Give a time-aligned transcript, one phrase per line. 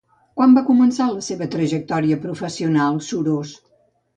[0.39, 3.57] Quan va començar la seva trajectòria professional Surós?